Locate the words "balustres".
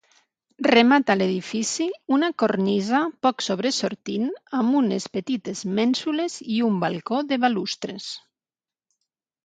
7.47-8.13